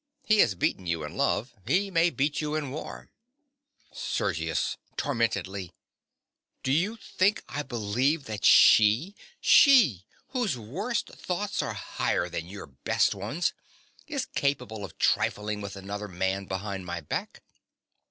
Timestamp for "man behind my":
16.07-17.01